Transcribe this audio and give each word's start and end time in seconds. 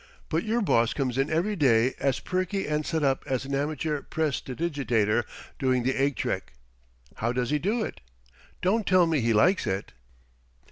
But 0.29 0.43
your 0.43 0.61
boss 0.63 0.95
comes 0.95 1.19
in 1.19 1.29
every 1.29 1.55
day 1.55 1.93
as 1.99 2.19
perky 2.19 2.67
and 2.67 2.83
set 2.83 3.03
up 3.03 3.23
as 3.27 3.45
an 3.45 3.53
amateur 3.53 4.01
prestidigitator 4.01 5.25
doing 5.59 5.83
the 5.83 5.93
egg 5.95 6.15
trick. 6.15 6.53
How 7.17 7.31
does 7.31 7.51
he 7.51 7.59
do 7.59 7.83
it? 7.83 8.01
Don't 8.63 8.87
tell 8.87 9.05
me 9.05 9.19
he 9.21 9.31
likes 9.31 9.67
it." 9.67 9.91